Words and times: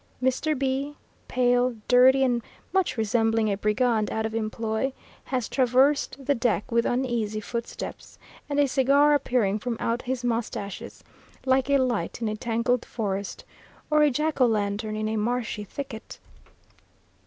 M. 0.19 0.57
B, 0.57 0.95
pale, 1.27 1.75
dirty, 1.87 2.23
and 2.23 2.41
much 2.73 2.97
resembling 2.97 3.51
a 3.51 3.55
brigand 3.55 4.09
out 4.09 4.25
of 4.25 4.33
employ, 4.33 4.93
has 5.25 5.47
traversed 5.47 6.25
the 6.25 6.33
deck 6.33 6.71
with 6.71 6.87
uneasy 6.87 7.39
footsteps 7.39 8.17
and 8.49 8.59
a 8.59 8.67
cigar 8.67 9.13
appearing 9.13 9.59
from 9.59 9.77
out 9.79 10.01
his 10.01 10.23
moustaches, 10.23 11.03
like 11.45 11.69
a 11.69 11.77
light 11.77 12.19
in 12.19 12.27
a 12.27 12.35
tangled 12.35 12.83
forest, 12.83 13.45
or 13.91 14.01
a 14.01 14.09
jack 14.09 14.41
o' 14.41 14.47
lantern 14.47 14.95
in 14.95 15.07
a 15.07 15.17
marshy 15.17 15.63
thicket. 15.63 16.17